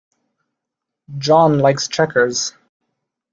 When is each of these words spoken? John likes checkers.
John 1.19 1.59
likes 1.59 1.87
checkers. 1.87 2.53